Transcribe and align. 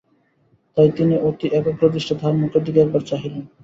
তাই 0.77 0.89
তিনি 0.97 1.15
অতি 1.27 1.47
একাগ্রদৃষ্টে 1.51 2.13
তাহার 2.15 2.35
মুখের 2.41 2.61
দিকে 2.65 2.79
একবার 2.81 3.01
চাহিলেন। 3.09 3.43